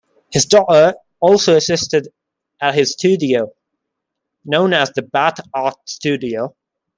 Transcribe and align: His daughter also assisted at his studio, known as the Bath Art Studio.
His 0.31 0.45
daughter 0.47 0.95
also 1.19 1.55
assisted 1.55 2.07
at 2.59 2.73
his 2.73 2.93
studio, 2.93 3.53
known 4.43 4.73
as 4.73 4.89
the 4.93 5.03
Bath 5.03 5.39
Art 5.53 5.75
Studio. 5.87 6.55